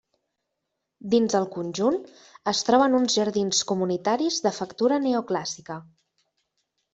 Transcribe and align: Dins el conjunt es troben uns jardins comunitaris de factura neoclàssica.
Dins 1.13 1.35
el 1.39 1.43
conjunt 1.55 1.99
es 2.53 2.61
troben 2.69 2.95
uns 3.01 3.17
jardins 3.17 3.61
comunitaris 3.73 4.41
de 4.47 4.55
factura 4.57 4.99
neoclàssica. 5.05 5.79